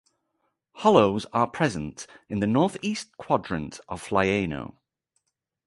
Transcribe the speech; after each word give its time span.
Hollows 0.77 1.27
are 1.31 1.45
present 1.45 2.07
in 2.27 2.39
the 2.39 2.47
northeast 2.47 3.15
quadrant 3.17 3.79
of 3.87 4.01
Flaiano. 4.03 4.77